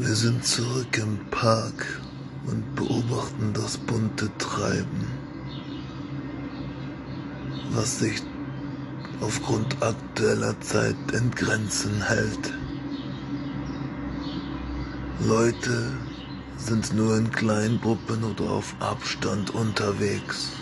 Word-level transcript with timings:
Wir 0.00 0.14
sind 0.14 0.44
zurück 0.44 0.96
im 0.96 1.18
Park 1.32 2.00
und 2.46 2.76
beobachten 2.76 3.52
das 3.52 3.76
bunte 3.76 4.30
Treiben, 4.38 5.08
was 7.72 7.98
sich 7.98 8.22
aufgrund 9.20 9.82
aktueller 9.82 10.58
Zeit 10.60 10.94
in 11.12 11.32
Grenzen 11.32 12.00
hält. 12.00 12.54
Leute 15.26 15.92
sind 16.58 16.94
nur 16.94 17.16
in 17.16 17.32
Kleingruppen 17.32 18.22
oder 18.22 18.50
auf 18.50 18.76
Abstand 18.78 19.50
unterwegs. 19.50 20.52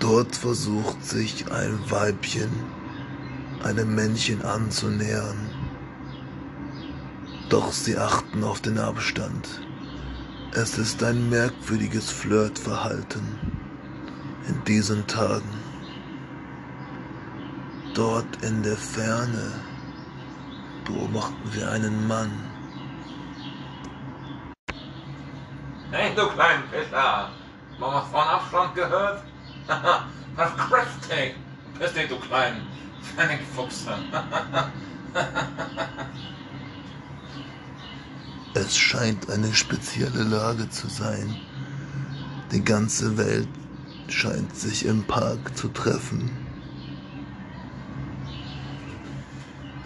Dort 0.00 0.34
versucht 0.34 1.04
sich 1.04 1.52
ein 1.52 1.78
Weibchen 1.88 2.50
einem 3.62 3.94
Männchen 3.94 4.42
anzunähern. 4.42 5.47
Doch 7.48 7.72
sie 7.72 7.96
achten 7.96 8.44
auf 8.44 8.60
den 8.60 8.78
Abstand. 8.78 9.48
Es 10.52 10.76
ist 10.76 11.02
ein 11.02 11.30
merkwürdiges 11.30 12.10
Flirtverhalten 12.10 13.22
in 14.46 14.64
diesen 14.64 15.06
Tagen. 15.06 15.48
Dort 17.94 18.42
in 18.42 18.62
der 18.62 18.76
Ferne 18.76 19.52
beobachten 20.84 21.52
wir 21.52 21.70
einen 21.70 22.06
Mann. 22.06 22.30
Hey, 25.90 26.14
du 26.14 26.28
kleinen 26.28 26.64
Pisser! 26.70 27.30
Mal 27.78 27.94
was 27.94 28.08
von 28.10 28.20
Abstand 28.20 28.74
gehört? 28.74 29.22
Verkrifft 30.36 31.10
dich! 31.10 31.34
Piss 31.78 31.94
dich, 31.94 32.08
du 32.08 32.18
kleinen 32.28 32.66
Pfennigfuchse! 33.00 33.94
Es 38.54 38.76
scheint 38.78 39.30
eine 39.30 39.54
spezielle 39.54 40.22
Lage 40.22 40.68
zu 40.70 40.88
sein. 40.88 41.36
Die 42.50 42.64
ganze 42.64 43.18
Welt 43.18 43.48
scheint 44.08 44.56
sich 44.56 44.86
im 44.86 45.04
Park 45.04 45.56
zu 45.56 45.68
treffen. 45.68 46.30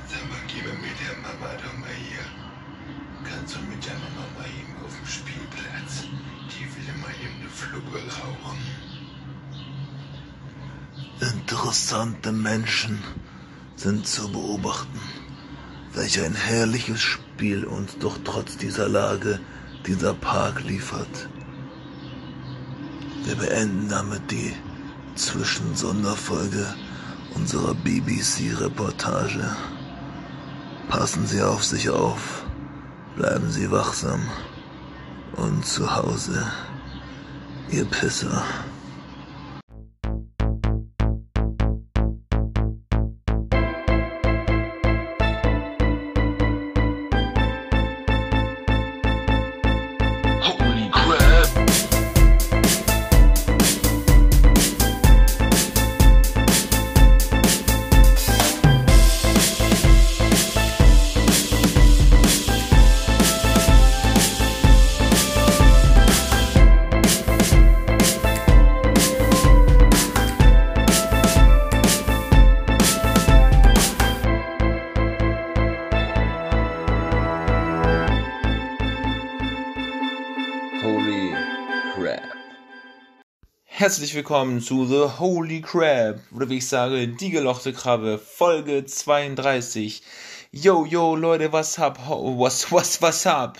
Sag 0.06 0.22
mal, 0.28 0.38
mal 0.38 0.80
mit 0.80 0.96
der 1.00 1.16
Mama 1.18 1.54
doch 1.56 1.78
mal 1.78 1.88
hier. 1.90 2.24
Kannst 3.28 3.56
du 3.56 3.58
mit 3.68 3.84
der 3.84 3.94
Mama 3.94 4.46
eben 4.46 4.84
auf 4.84 4.96
dem 4.96 5.06
Spielplatz? 5.06 6.04
Die 6.50 6.64
will 6.64 6.94
mal 7.02 7.10
eben 7.20 7.40
eine 7.40 7.50
Flugge 7.50 7.98
rauchen. 7.98 8.58
Interessante 11.20 12.30
Menschen 12.30 13.02
sind 13.74 14.06
zu 14.06 14.30
beobachten. 14.30 15.00
Welch 15.94 16.20
ein 16.22 16.34
herrliches 16.34 17.00
Spiel 17.00 17.21
uns 17.66 17.98
doch 17.98 18.18
trotz 18.22 18.56
dieser 18.56 18.88
Lage 18.88 19.40
dieser 19.86 20.14
Park 20.14 20.62
liefert. 20.62 21.28
Wir 23.24 23.34
beenden 23.34 23.88
damit 23.88 24.30
die 24.30 24.52
Zwischensonderfolge 25.16 26.66
unserer 27.34 27.74
BBC-Reportage. 27.74 29.56
Passen 30.88 31.26
Sie 31.26 31.42
auf 31.42 31.64
sich 31.64 31.90
auf, 31.90 32.44
bleiben 33.16 33.50
Sie 33.50 33.70
wachsam 33.70 34.20
und 35.36 35.66
zu 35.66 35.94
Hause, 35.96 36.46
Ihr 37.70 37.86
Pisser. 37.86 38.44
Herzlich 83.82 84.14
willkommen 84.14 84.60
zu 84.60 84.86
The 84.86 85.18
Holy 85.18 85.60
Crab, 85.60 86.20
oder 86.32 86.48
wie 86.48 86.58
ich 86.58 86.68
sage, 86.68 87.08
die 87.08 87.30
gelochte 87.30 87.72
Krabbe, 87.72 88.16
Folge 88.16 88.84
32. 88.84 90.04
Yo, 90.52 90.86
yo, 90.86 91.16
Leute, 91.16 91.52
was 91.52 91.78
hab, 91.78 92.06
ho- 92.06 92.38
was, 92.38 92.70
was, 92.70 93.02
was 93.02 93.26
hab? 93.26 93.58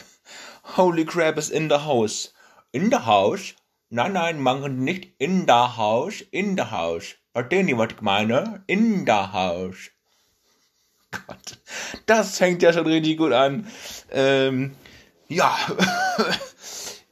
Holy 0.76 1.04
Crab 1.04 1.38
is 1.38 1.50
in 1.50 1.68
the 1.68 1.78
house. 1.78 2.32
In 2.70 2.88
the 2.88 2.98
house? 2.98 3.54
Nein, 3.90 4.12
nein, 4.12 4.40
machen 4.40 4.84
nicht 4.84 5.12
in 5.18 5.40
the 5.48 5.76
house, 5.76 6.20
in 6.30 6.56
the 6.56 6.70
house. 6.70 7.16
Verstehen 7.32 7.66
Sie, 7.66 7.76
was 7.76 7.88
ich 7.90 8.00
meine? 8.00 8.62
In 8.68 9.04
the 9.04 9.32
house. 9.32 9.90
Gott, 11.10 11.58
das 12.06 12.38
fängt 12.38 12.62
ja 12.62 12.72
schon 12.72 12.86
richtig 12.86 13.16
gut 13.16 13.32
an. 13.32 13.66
Ähm, 14.12 14.76
ja, 15.26 15.58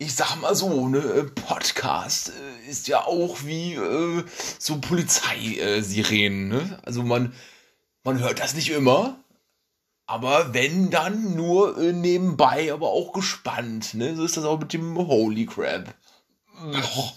ich 0.01 0.15
sag 0.15 0.37
mal 0.37 0.55
so, 0.55 0.89
ne, 0.89 1.31
Podcast 1.35 2.31
äh, 2.31 2.71
ist 2.71 2.89
ja 2.89 3.05
auch 3.05 3.45
wie 3.45 3.75
äh, 3.75 4.25
so 4.59 4.81
Polizeisirenen, 4.81 6.49
ne? 6.49 6.79
Also 6.87 7.03
man, 7.03 7.35
man 8.03 8.19
hört 8.19 8.41
das 8.41 8.55
nicht 8.55 8.71
immer, 8.71 9.23
aber 10.07 10.55
wenn 10.55 10.89
dann 10.89 11.37
nur 11.37 11.77
äh, 11.77 11.93
nebenbei, 11.93 12.73
aber 12.73 12.89
auch 12.89 13.13
gespannt, 13.13 13.93
ne? 13.93 14.17
So 14.17 14.25
ist 14.25 14.39
das 14.39 14.45
auch 14.45 14.59
mit 14.59 14.73
dem 14.73 14.97
Holy. 14.97 15.45
Boah. 15.45 17.13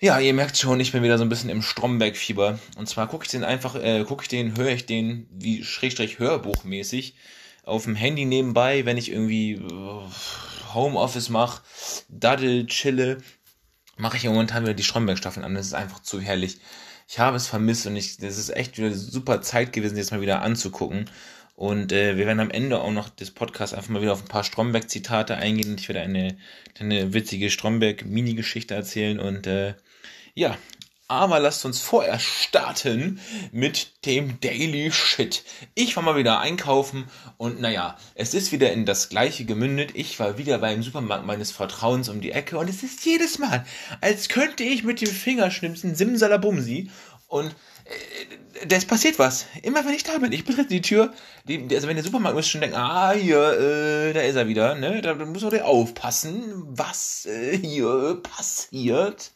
Ja, 0.00 0.18
ihr 0.18 0.32
merkt 0.32 0.56
schon, 0.56 0.80
ich 0.80 0.92
bin 0.92 1.02
wieder 1.02 1.18
so 1.18 1.24
ein 1.24 1.28
bisschen 1.28 1.50
im 1.50 1.60
Stromberg-Fieber. 1.60 2.58
Und 2.76 2.88
zwar 2.88 3.06
gucke 3.06 3.26
ich 3.26 3.30
den 3.30 3.44
einfach, 3.44 3.74
äh, 3.74 4.04
gucke 4.04 4.22
ich 4.22 4.28
den, 4.28 4.56
höre 4.56 4.72
ich 4.72 4.86
den 4.86 5.28
wie 5.30 5.62
Schrägstrich 5.62 6.18
Hörbuchmäßig 6.18 7.16
auf 7.64 7.84
dem 7.84 7.96
Handy 7.96 8.24
nebenbei, 8.24 8.86
wenn 8.86 8.96
ich 8.96 9.10
irgendwie 9.10 9.52
äh, 9.52 10.02
Homeoffice 10.74 11.28
mache, 11.28 11.62
daddel, 12.08 12.66
chille, 12.66 13.18
mache 13.96 14.16
ich 14.16 14.24
ja 14.24 14.30
momentan 14.30 14.62
wieder 14.62 14.74
die 14.74 14.82
Stromberg-Staffeln 14.82 15.44
an. 15.44 15.54
Das 15.54 15.66
ist 15.66 15.74
einfach 15.74 16.00
zu 16.00 16.20
herrlich. 16.20 16.58
Ich 17.08 17.18
habe 17.18 17.36
es 17.36 17.46
vermisst 17.46 17.86
und 17.86 17.96
ich, 17.96 18.18
das 18.18 18.36
ist 18.36 18.50
echt 18.50 18.78
wieder 18.78 18.92
super 18.92 19.40
Zeit 19.42 19.72
gewesen, 19.72 19.96
jetzt 19.96 20.10
mal 20.10 20.20
wieder 20.20 20.42
anzugucken. 20.42 21.08
Und 21.54 21.92
äh, 21.92 22.18
wir 22.18 22.26
werden 22.26 22.40
am 22.40 22.50
Ende 22.50 22.80
auch 22.80 22.92
noch 22.92 23.08
des 23.08 23.30
Podcasts 23.30 23.74
einfach 23.74 23.88
mal 23.88 24.02
wieder 24.02 24.12
auf 24.12 24.22
ein 24.22 24.28
paar 24.28 24.44
Stromberg-Zitate 24.44 25.36
eingehen 25.36 25.70
und 25.70 25.80
ich 25.80 25.88
werde 25.88 26.02
eine, 26.02 26.36
eine 26.78 27.14
witzige 27.14 27.50
Stromberg-Mini-Geschichte 27.50 28.74
erzählen 28.74 29.18
und 29.18 29.46
äh, 29.46 29.74
ja, 30.34 30.58
aber 31.08 31.38
lasst 31.38 31.64
uns 31.64 31.80
vorerst 31.80 32.24
starten 32.24 33.20
mit 33.52 34.04
dem 34.06 34.40
Daily 34.40 34.90
Shit. 34.90 35.44
Ich 35.74 35.94
war 35.96 36.02
mal 36.02 36.16
wieder 36.16 36.40
einkaufen 36.40 37.04
und 37.36 37.60
naja, 37.60 37.96
es 38.14 38.34
ist 38.34 38.52
wieder 38.52 38.72
in 38.72 38.86
das 38.86 39.08
gleiche 39.08 39.44
gemündet. 39.44 39.90
Ich 39.94 40.18
war 40.18 40.38
wieder 40.38 40.58
beim 40.58 40.82
Supermarkt 40.82 41.26
meines 41.26 41.52
Vertrauens 41.52 42.08
um 42.08 42.20
die 42.20 42.32
Ecke 42.32 42.58
und 42.58 42.68
es 42.68 42.82
ist 42.82 43.04
jedes 43.04 43.38
Mal, 43.38 43.64
als 44.00 44.28
könnte 44.28 44.64
ich 44.64 44.82
mit 44.82 45.00
dem 45.00 45.10
Finger 45.10 45.50
schnipsen, 45.50 45.94
Simsalabumsi 45.94 46.90
und 47.28 47.54
äh, 47.84 48.66
das 48.66 48.84
passiert 48.84 49.18
was. 49.18 49.46
Immer 49.62 49.84
wenn 49.84 49.94
ich 49.94 50.04
da 50.04 50.18
bin, 50.18 50.32
ich 50.32 50.44
betrete 50.44 50.68
die 50.68 50.80
Tür, 50.80 51.12
die, 51.44 51.66
also 51.72 51.88
wenn 51.88 51.96
der 51.96 52.04
Supermarkt 52.04 52.36
muss 52.36 52.48
schon 52.48 52.60
denken, 52.60 52.76
ah, 52.76 53.12
hier, 53.12 53.52
äh, 53.58 54.12
da 54.12 54.22
ist 54.22 54.36
er 54.36 54.48
wieder, 54.48 54.74
ne, 54.74 55.02
da, 55.02 55.14
da 55.14 55.24
muss 55.24 55.42
man 55.42 55.60
aufpassen, 55.60 56.64
was 56.66 57.26
äh, 57.26 57.58
hier 57.58 58.20
passiert. 58.22 59.32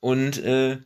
Und 0.00 0.38
äh, 0.38 0.78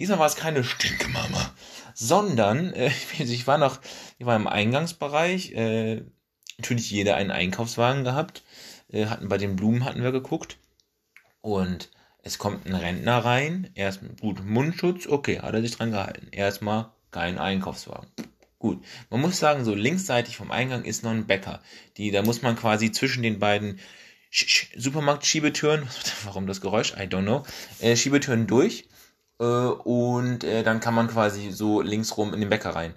diesmal 0.00 0.18
war 0.18 0.26
es 0.26 0.36
keine 0.36 0.64
Stinkmama, 0.64 1.54
sondern 1.94 2.72
äh, 2.72 2.90
ich 3.18 3.46
war 3.46 3.58
noch, 3.58 3.80
ich 4.18 4.26
war 4.26 4.34
im 4.34 4.46
Eingangsbereich, 4.46 5.52
äh, 5.52 6.02
natürlich 6.58 6.90
jeder 6.90 7.16
einen 7.16 7.30
Einkaufswagen 7.30 8.02
gehabt, 8.02 8.42
äh, 8.88 9.06
hatten 9.06 9.28
bei 9.28 9.36
den 9.36 9.56
Blumen 9.56 9.84
hatten 9.84 10.02
wir 10.02 10.10
geguckt 10.10 10.56
und 11.42 11.90
es 12.22 12.38
kommt 12.38 12.66
ein 12.66 12.74
Rentner 12.74 13.18
rein, 13.18 13.70
erst 13.74 14.00
gut 14.20 14.44
Mundschutz, 14.44 15.06
okay, 15.06 15.40
hat 15.40 15.54
er 15.54 15.62
sich 15.62 15.76
dran 15.76 15.90
gehalten. 15.90 16.28
Erstmal 16.32 16.90
kein 17.10 17.38
Einkaufswagen. 17.38 18.08
Gut, 18.58 18.84
man 19.08 19.22
muss 19.22 19.38
sagen, 19.38 19.64
so 19.64 19.74
linksseitig 19.74 20.36
vom 20.36 20.50
Eingang 20.50 20.84
ist 20.84 21.02
noch 21.02 21.12
ein 21.12 21.26
Bäcker. 21.26 21.60
Die, 21.96 22.10
da 22.10 22.22
muss 22.22 22.42
man 22.42 22.56
quasi 22.56 22.92
zwischen 22.92 23.22
den 23.22 23.38
beiden 23.38 23.80
Sch 24.30 24.46
Sch 24.48 24.68
Supermarkt-Schiebetüren, 24.76 25.88
warum 26.24 26.46
das 26.46 26.60
Geräusch, 26.60 26.92
I 26.92 27.04
don't 27.04 27.22
know, 27.22 27.44
äh, 27.80 27.96
Schiebetüren 27.96 28.46
durch 28.46 28.86
äh, 29.40 29.44
und 29.44 30.44
äh, 30.44 30.62
dann 30.62 30.80
kann 30.80 30.94
man 30.94 31.08
quasi 31.08 31.50
so 31.50 31.80
links 31.80 32.16
rum 32.16 32.32
in 32.34 32.40
den 32.40 32.50
Bäcker 32.50 32.70
rein. 32.70 32.92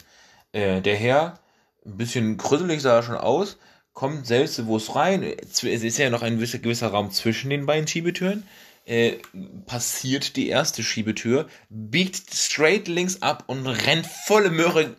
Äh, 0.52 0.82
der 0.82 0.96
Herr, 0.96 1.40
ein 1.86 1.98
bisschen 1.98 2.38
krüsselig 2.38 2.82
sah 2.82 2.98
er 2.98 3.04
schon 3.04 3.16
aus, 3.16 3.58
kommt 3.94 4.28
selbstbewusst 4.28 4.96
rein. 4.96 5.24
Es 5.24 5.64
ist 5.64 5.98
ja 5.98 6.10
noch 6.10 6.22
ein 6.22 6.36
gewisser, 6.36 6.60
gewisser 6.60 6.90
Raum 6.90 7.12
zwischen 7.12 7.50
den 7.50 7.66
beiden 7.66 7.88
Schiebetüren. 7.88 8.46
Äh, 8.86 9.20
passiert 9.66 10.36
die 10.36 10.50
erste 10.50 10.84
Schiebetür, 10.84 11.48
biegt 11.70 12.34
straight 12.34 12.90
links 12.90 13.22
ab 13.22 13.46
und 13.48 13.66
rennt 13.66 14.06
volle 14.06 14.50
Möhre 14.50 14.98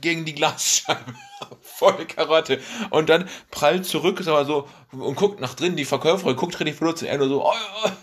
gegen 0.00 0.24
die 0.24 0.34
Glasscheibe. 0.34 1.14
Volle 1.60 2.06
Karotte. 2.06 2.60
Und 2.90 3.08
dann 3.08 3.28
prallt 3.50 3.84
zurück, 3.84 4.20
ist 4.20 4.28
aber 4.28 4.44
so, 4.44 4.68
und 4.92 5.16
guckt 5.16 5.40
nach 5.40 5.54
drin, 5.54 5.76
die 5.76 5.84
Verkäuferin 5.84 6.36
guckt 6.36 6.58
richtig 6.58 6.78
benutzt 6.78 7.02
und 7.02 7.08
er 7.08 7.18
nur 7.18 7.28
so, 7.28 7.44
oh, 7.44 7.52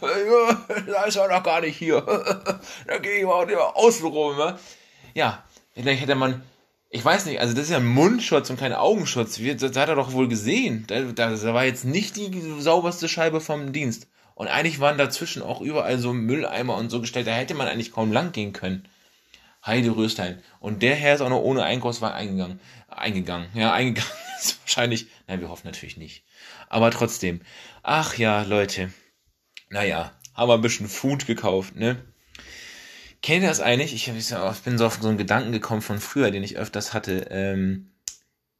ja, 0.01 0.81
da 0.85 1.03
ist 1.05 1.15
er 1.15 1.27
noch 1.27 1.43
gar 1.43 1.61
nicht 1.61 1.77
hier. 1.77 2.01
da 2.87 2.97
gehe 2.99 3.19
ich 3.19 3.25
mal 3.25 3.45
außen 3.55 4.05
rum. 4.05 4.37
Ne? 4.37 4.59
Ja, 5.13 5.43
vielleicht 5.73 6.01
hätte 6.01 6.15
man, 6.15 6.43
ich 6.89 7.03
weiß 7.03 7.25
nicht, 7.25 7.39
also 7.39 7.55
das 7.55 7.65
ist 7.65 7.71
ja 7.71 7.77
ein 7.77 7.85
Mundschutz 7.85 8.49
und 8.49 8.59
kein 8.59 8.73
Augenschutz. 8.73 9.39
Das 9.41 9.75
hat 9.75 9.89
er 9.89 9.95
doch 9.95 10.13
wohl 10.13 10.27
gesehen. 10.27 10.85
Das 10.87 11.43
war 11.43 11.65
jetzt 11.65 11.85
nicht 11.85 12.15
die 12.15 12.61
sauberste 12.61 13.09
Scheibe 13.09 13.41
vom 13.41 13.73
Dienst. 13.73 14.07
Und 14.35 14.47
eigentlich 14.47 14.79
waren 14.79 14.97
dazwischen 14.97 15.43
auch 15.43 15.61
überall 15.61 15.97
so 15.99 16.13
Mülleimer 16.13 16.75
und 16.75 16.89
so 16.89 17.01
gestellt. 17.01 17.27
Da 17.27 17.31
hätte 17.31 17.53
man 17.53 17.67
eigentlich 17.67 17.91
kaum 17.91 18.11
lang 18.11 18.31
gehen 18.31 18.53
können. 18.53 18.87
Heide 19.65 19.95
Röstein. 19.95 20.41
Und 20.59 20.81
der 20.83 20.95
Herr 20.95 21.15
ist 21.15 21.21
auch 21.21 21.29
noch 21.29 21.41
ohne 21.41 21.63
Einkaufswagen 21.63 22.15
eingegangen. 22.15 22.59
Eingegangen. 22.89 23.47
Ja, 23.53 23.73
eingegangen 23.73 24.11
ist 24.39 24.59
wahrscheinlich. 24.61 25.07
Nein, 25.27 25.41
wir 25.41 25.49
hoffen 25.49 25.67
natürlich 25.67 25.97
nicht. 25.97 26.25
Aber 26.69 26.91
trotzdem. 26.91 27.41
Ach 27.81 28.17
ja, 28.17 28.43
Leute. 28.43 28.91
Naja, 29.69 30.11
haben 30.33 30.49
wir 30.49 30.55
ein 30.55 30.61
bisschen 30.61 30.87
Food 30.87 31.25
gekauft, 31.25 31.75
ne? 31.75 32.03
Kennt 33.21 33.43
ihr 33.43 33.49
das 33.49 33.61
eigentlich? 33.61 33.93
Ich, 33.93 34.09
ich 34.09 34.63
bin 34.65 34.77
so 34.77 34.85
auf 34.85 34.99
so 35.01 35.07
einen 35.07 35.17
Gedanken 35.17 35.53
gekommen 35.53 35.81
von 35.81 35.99
früher, 35.99 36.29
den 36.29 36.43
ich 36.43 36.57
öfters 36.57 36.93
hatte. 36.93 37.27
Ähm, 37.29 37.93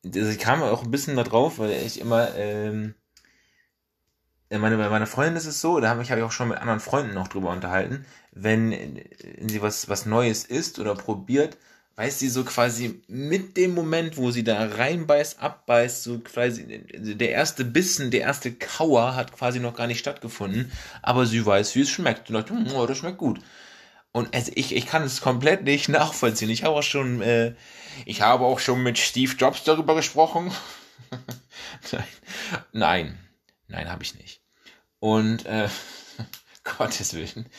ich 0.03 0.39
kam 0.39 0.63
auch 0.63 0.83
ein 0.83 0.91
bisschen 0.91 1.17
da 1.17 1.23
drauf, 1.23 1.59
weil 1.59 1.71
ich 1.71 1.99
immer, 1.99 2.33
ähm, 2.35 2.95
meine, 4.49 4.77
bei 4.77 4.89
meiner 4.89 5.07
Freundin 5.07 5.35
ist 5.35 5.45
es 5.45 5.61
so, 5.61 5.79
da 5.79 5.89
habe 5.89 6.03
ich, 6.03 6.11
hab 6.11 6.17
ich 6.17 6.23
auch 6.23 6.31
schon 6.31 6.49
mit 6.49 6.57
anderen 6.57 6.79
Freunden 6.79 7.13
noch 7.13 7.27
drüber 7.27 7.49
unterhalten, 7.49 8.05
wenn 8.31 9.01
sie 9.47 9.61
was, 9.61 9.89
was 9.89 10.05
Neues 10.05 10.45
isst 10.45 10.79
oder 10.79 10.95
probiert, 10.95 11.57
weiß 11.95 12.19
sie 12.19 12.29
so 12.29 12.43
quasi 12.43 13.01
mit 13.07 13.55
dem 13.55 13.73
Moment, 13.73 14.17
wo 14.17 14.31
sie 14.31 14.43
da 14.43 14.65
reinbeißt, 14.65 15.39
abbeißt, 15.41 16.03
so 16.03 16.19
quasi 16.19 16.83
der 16.93 17.29
erste 17.29 17.65
Bissen, 17.65 18.09
der 18.09 18.21
erste 18.21 18.51
Kauer 18.51 19.15
hat 19.15 19.31
quasi 19.31 19.59
noch 19.59 19.75
gar 19.75 19.87
nicht 19.87 19.99
stattgefunden, 19.99 20.71
aber 21.01 21.25
sie 21.25 21.45
weiß, 21.45 21.75
wie 21.75 21.81
es 21.81 21.89
schmeckt. 21.89 22.29
Und 22.29 22.35
dachte, 22.35 22.53
hm, 22.53 22.67
oh, 22.73 22.85
das 22.87 22.97
schmeckt 22.97 23.19
gut. 23.19 23.39
Und 24.11 24.33
also 24.33 24.51
ich, 24.55 24.75
ich 24.75 24.85
kann 24.87 25.03
es 25.03 25.21
komplett 25.21 25.63
nicht 25.63 25.89
nachvollziehen. 25.89 26.49
Ich 26.49 26.63
habe 26.63 26.75
auch 26.75 26.83
schon, 26.83 27.21
äh, 27.21 27.53
ich 28.05 28.21
habe 28.21 28.45
auch 28.45 28.59
schon 28.59 28.81
mit 28.81 28.97
Steve 28.97 29.33
Jobs 29.37 29.63
darüber 29.63 29.95
gesprochen. 29.95 30.51
nein, 31.91 32.03
nein, 32.71 33.19
nein, 33.73 33.91
habe 33.91 34.03
ich 34.03 34.15
nicht. 34.15 34.41
Und 34.99 35.45
äh, 35.45 35.67
Gottes 36.77 37.13
Willen, 37.13 37.49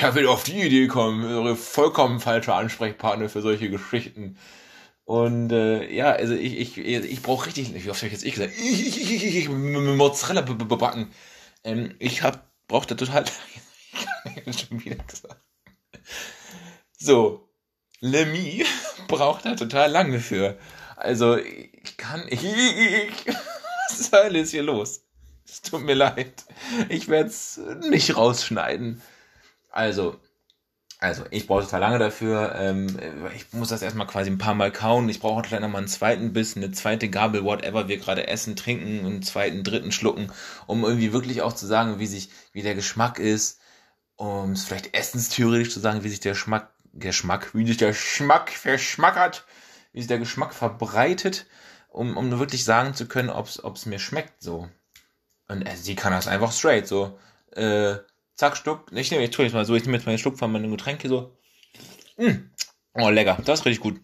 der 0.00 0.14
will 0.14 0.28
auf 0.28 0.44
die 0.44 0.62
Idee 0.62 0.86
kommen, 0.86 1.56
vollkommen 1.56 2.20
falsche 2.20 2.54
Ansprechpartner 2.54 3.28
für 3.28 3.42
solche 3.42 3.68
Geschichten. 3.70 4.38
Und 5.04 5.50
äh, 5.52 5.92
ja, 5.92 6.12
also 6.12 6.34
ich, 6.34 6.56
ich, 6.56 6.78
ich 6.78 7.22
brauche 7.22 7.46
richtig, 7.46 7.74
wie 7.74 7.90
oft 7.90 7.98
habe 8.00 8.06
ich 8.06 8.12
jetzt 8.12 8.24
ich 8.24 8.34
gesagt, 8.34 8.54
ich, 8.58 8.86
ich, 8.86 9.02
ich, 9.02 9.24
ich, 9.24 9.36
ich 9.36 9.48
Mozzarella 9.48 10.42
backen. 10.42 11.12
Ähm, 11.62 11.94
ich 11.98 12.22
hab, 12.22 12.50
brauchte 12.68 12.96
total, 12.96 13.24
ich 14.24 14.44
kann 14.44 14.52
schon 14.52 14.84
wieder 14.84 14.96
gesagt. 14.96 15.40
So, 16.96 17.50
Lemmy 18.00 18.64
braucht 19.08 19.44
da 19.44 19.56
total 19.56 19.90
lange 19.90 20.20
für. 20.20 20.58
Also, 20.96 21.36
ich 21.36 21.96
kann, 21.96 22.24
ich, 22.28 22.42
ich, 22.44 23.26
was 23.88 24.10
zur 24.10 24.24
Hölle 24.24 24.40
ist 24.40 24.52
hier 24.52 24.62
los? 24.62 25.03
Es 25.46 25.62
tut 25.62 25.82
mir 25.82 25.94
leid. 25.94 26.44
Ich 26.88 27.08
werde 27.08 27.28
es 27.28 27.60
nicht 27.88 28.16
rausschneiden. 28.16 29.02
Also, 29.70 30.20
also 31.00 31.24
ich 31.30 31.46
brauche 31.46 31.64
total 31.64 31.80
lange 31.80 31.98
dafür. 31.98 32.54
Ähm, 32.56 32.98
ich 33.36 33.52
muss 33.52 33.68
das 33.68 33.82
erstmal 33.82 34.06
quasi 34.06 34.30
ein 34.30 34.38
paar 34.38 34.54
Mal 34.54 34.72
kauen. 34.72 35.08
Ich 35.08 35.20
brauche 35.20 35.44
vielleicht 35.44 35.62
nochmal 35.62 35.82
einen 35.82 35.88
zweiten 35.88 36.32
Biss, 36.32 36.56
eine 36.56 36.72
zweite 36.72 37.10
Gabel, 37.10 37.44
whatever 37.44 37.88
wir 37.88 37.98
gerade 37.98 38.26
essen, 38.26 38.56
trinken, 38.56 39.04
einen 39.04 39.22
zweiten, 39.22 39.64
dritten 39.64 39.92
schlucken, 39.92 40.32
um 40.66 40.84
irgendwie 40.84 41.12
wirklich 41.12 41.42
auch 41.42 41.52
zu 41.52 41.66
sagen, 41.66 41.98
wie 41.98 42.06
sich, 42.06 42.30
wie 42.52 42.62
der 42.62 42.74
Geschmack 42.74 43.18
ist, 43.18 43.60
um 44.16 44.52
es 44.52 44.64
vielleicht 44.64 44.94
essenstheoretisch 44.96 45.72
zu 45.72 45.80
sagen, 45.80 46.04
wie 46.04 46.08
sich 46.08 46.20
der 46.20 46.32
Geschmack, 46.32 46.72
Geschmack, 46.94 47.54
wie 47.54 47.66
sich 47.66 47.76
der 47.76 47.88
Geschmack 47.88 48.50
verschmackert, 48.50 49.44
wie 49.92 50.00
sich 50.00 50.08
der 50.08 50.20
Geschmack 50.20 50.54
verbreitet, 50.54 51.46
um, 51.88 52.16
um 52.16 52.28
nur 52.28 52.38
wirklich 52.38 52.64
sagen 52.64 52.94
zu 52.94 53.06
können, 53.06 53.30
ob 53.30 53.48
es 53.48 53.86
mir 53.86 53.98
schmeckt 53.98 54.42
so. 54.42 54.68
Und 55.48 55.62
äh, 55.62 55.76
sie 55.76 55.94
kann 55.94 56.12
das 56.12 56.26
einfach 56.26 56.52
straight, 56.52 56.86
so, 56.86 57.18
äh, 57.52 57.96
zack, 58.34 58.56
Stuck. 58.56 58.90
Ich 58.92 59.10
nehme, 59.10 59.24
ich 59.24 59.30
tue 59.30 59.44
jetzt 59.44 59.54
mal 59.54 59.64
so, 59.64 59.74
ich 59.74 59.84
nehme 59.84 59.96
jetzt 59.96 60.06
mal 60.06 60.10
einen 60.10 60.18
Schluck 60.18 60.38
von 60.38 60.50
meinem 60.50 60.70
Getränk 60.70 61.02
so. 61.04 61.36
Mm. 62.16 62.50
Oh, 62.94 63.10
lecker, 63.10 63.38
das 63.44 63.60
ist 63.60 63.66
richtig 63.66 63.82
gut. 63.82 64.00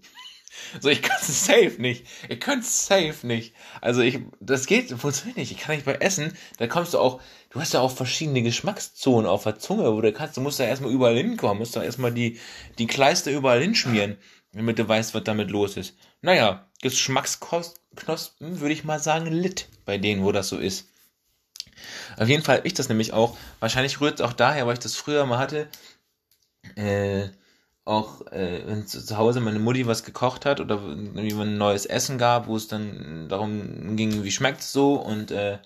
So, 0.80 0.88
ich 0.88 1.02
kann 1.02 1.16
es 1.20 1.46
safe 1.46 1.76
nicht. 1.78 2.06
Ich 2.28 2.38
könnte 2.40 2.60
es 2.60 2.86
safe 2.86 3.26
nicht. 3.26 3.54
Also 3.80 4.02
ich, 4.02 4.20
das 4.40 4.66
geht, 4.66 4.90
funktioniert 4.90 5.36
nicht. 5.36 5.50
Ich 5.50 5.58
kann 5.58 5.74
nicht 5.74 5.84
bei 5.84 5.94
Essen, 5.94 6.36
da 6.58 6.66
kommst 6.66 6.94
du 6.94 6.98
auch, 6.98 7.20
du 7.50 7.60
hast 7.60 7.74
ja 7.74 7.80
auch 7.80 7.90
verschiedene 7.90 8.42
Geschmackszonen 8.42 9.26
auf 9.26 9.44
der 9.44 9.58
Zunge, 9.58 9.92
wo 9.92 10.00
du 10.00 10.12
kannst, 10.12 10.36
du 10.36 10.40
musst 10.40 10.60
da 10.60 10.64
erstmal 10.64 10.92
überall 10.92 11.16
hinkommen, 11.16 11.58
musst 11.58 11.74
da 11.76 11.82
erstmal 11.82 12.12
die, 12.12 12.38
die 12.78 12.86
Kleister 12.86 13.30
überall 13.30 13.60
hinschmieren, 13.60 14.18
damit 14.52 14.78
du 14.78 14.86
weißt, 14.86 15.14
was 15.14 15.24
damit 15.24 15.50
los 15.50 15.76
ist. 15.76 15.96
Naja, 16.22 16.68
Geschmacksknospen 16.82 18.60
würde 18.60 18.74
ich 18.74 18.84
mal 18.84 19.00
sagen, 19.00 19.26
lit 19.26 19.68
bei 19.84 19.98
denen, 19.98 20.22
wo 20.22 20.32
das 20.32 20.48
so 20.48 20.58
ist. 20.58 20.89
Auf 22.16 22.28
jeden 22.28 22.42
Fall 22.42 22.60
ich 22.64 22.74
das 22.74 22.88
nämlich 22.88 23.12
auch. 23.12 23.36
Wahrscheinlich 23.60 24.00
rührt 24.00 24.20
es 24.20 24.26
auch 24.26 24.32
daher, 24.32 24.66
weil 24.66 24.74
ich 24.74 24.80
das 24.80 24.96
früher 24.96 25.26
mal 25.26 25.38
hatte. 25.38 25.68
Äh, 26.76 27.28
auch 27.84 28.26
äh, 28.28 28.62
wenn 28.66 28.86
zu 28.86 29.16
Hause 29.16 29.40
meine 29.40 29.58
Mutti 29.58 29.86
was 29.86 30.04
gekocht 30.04 30.46
hat 30.46 30.60
oder 30.60 30.76
irgendwie 30.76 31.32
ein 31.40 31.58
neues 31.58 31.86
Essen 31.86 32.18
gab, 32.18 32.46
wo 32.46 32.56
es 32.56 32.68
dann 32.68 33.28
darum 33.28 33.96
ging, 33.96 34.22
wie 34.22 34.30
schmeckt 34.30 34.60
es 34.60 34.72
so 34.72 34.94
und 34.94 35.30
äh, 35.30 35.58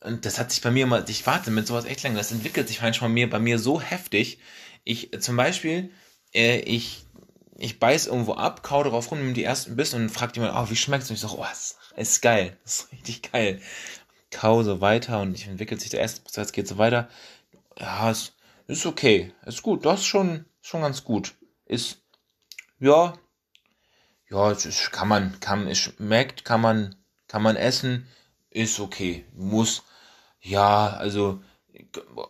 und 0.00 0.26
das 0.26 0.38
hat 0.38 0.50
sich 0.50 0.60
bei 0.62 0.70
mir 0.70 0.84
immer, 0.84 1.08
ich 1.08 1.26
warte 1.26 1.50
mit 1.50 1.66
sowas 1.66 1.84
echt 1.84 2.02
lange, 2.02 2.16
das 2.16 2.32
entwickelt 2.32 2.66
sich 2.66 2.82
manchmal 2.82 3.10
mir, 3.10 3.30
bei 3.30 3.38
mir 3.38 3.60
so 3.60 3.80
heftig. 3.80 4.40
Ich, 4.82 5.10
zum 5.20 5.36
Beispiel, 5.36 5.90
äh, 6.34 6.58
ich, 6.60 7.04
ich 7.56 7.78
beiß 7.78 8.08
irgendwo 8.08 8.34
ab, 8.34 8.64
kau 8.64 8.82
darauf 8.82 9.12
rum, 9.12 9.18
nimm 9.18 9.34
die 9.34 9.44
ersten 9.44 9.76
Bissen 9.76 10.02
und 10.02 10.10
fragt 10.10 10.36
jemand, 10.36 10.54
oh, 10.56 10.70
wie 10.70 10.76
schmeckt's? 10.76 11.08
Und 11.08 11.14
ich 11.14 11.20
sage, 11.20 11.36
oh, 11.38 11.46
ist, 11.52 11.76
ist 11.96 12.20
geil, 12.20 12.56
ist 12.64 12.90
richtig 12.90 13.30
geil 13.30 13.60
kau 14.32 14.62
so 14.64 14.80
weiter 14.80 15.20
und 15.20 15.34
ich 15.34 15.46
entwickelt 15.46 15.80
sich 15.80 15.90
der 15.90 16.00
erste 16.00 16.22
Prozess, 16.22 16.52
geht 16.52 16.66
so 16.66 16.78
weiter. 16.78 17.08
Ja, 17.78 18.10
es 18.10 18.32
ist 18.66 18.86
okay. 18.86 19.32
Ist 19.46 19.62
gut. 19.62 19.84
Das 19.86 20.00
ist 20.00 20.06
schon, 20.06 20.46
schon 20.60 20.82
ganz 20.82 21.04
gut. 21.04 21.34
Ist, 21.66 22.02
ja, 22.80 23.14
ja, 24.32 24.50
es 24.50 24.66
ist, 24.66 24.90
kann 24.92 25.08
man, 25.08 25.38
kann, 25.40 25.66
es 25.68 25.78
schmeckt, 25.78 26.44
kann 26.44 26.60
man, 26.60 26.96
kann 27.28 27.42
man 27.42 27.56
essen, 27.56 28.08
ist 28.50 28.80
okay. 28.80 29.26
Muss, 29.34 29.82
ja, 30.40 30.88
also, 30.88 31.40